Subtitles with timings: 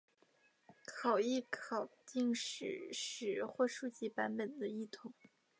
[0.87, 5.13] 考异考订史实或书籍版本的异同。